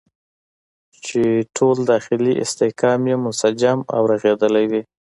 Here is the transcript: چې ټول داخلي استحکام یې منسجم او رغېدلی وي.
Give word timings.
چې 1.05 1.21
ټول 1.55 1.77
داخلي 1.91 2.31
استحکام 2.43 3.01
یې 3.09 3.15
منسجم 3.23 3.79
او 3.95 4.01
رغېدلی 4.13 4.65
وي. 4.71 4.81